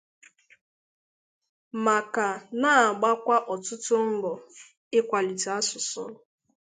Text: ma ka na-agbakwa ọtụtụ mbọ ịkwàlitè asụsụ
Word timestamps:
ma 1.83 1.97
ka 2.13 2.27
na-agbakwa 2.59 3.37
ọtụtụ 3.53 3.95
mbọ 4.11 4.31
ịkwàlitè 4.97 5.49
asụsụ 5.59 6.03